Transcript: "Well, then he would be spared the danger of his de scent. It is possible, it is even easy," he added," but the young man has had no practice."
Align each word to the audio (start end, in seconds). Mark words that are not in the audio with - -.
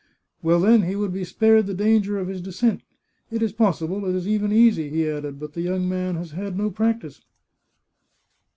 "Well, 0.41 0.59
then 0.61 0.81
he 0.81 0.95
would 0.95 1.13
be 1.13 1.23
spared 1.23 1.67
the 1.67 1.75
danger 1.75 2.17
of 2.17 2.27
his 2.27 2.41
de 2.41 2.51
scent. 2.51 2.81
It 3.29 3.43
is 3.43 3.51
possible, 3.53 4.03
it 4.09 4.15
is 4.15 4.27
even 4.27 4.51
easy," 4.51 4.89
he 4.89 5.07
added," 5.07 5.39
but 5.39 5.53
the 5.53 5.61
young 5.61 5.87
man 5.87 6.15
has 6.15 6.31
had 6.31 6.57
no 6.57 6.71
practice." 6.71 7.21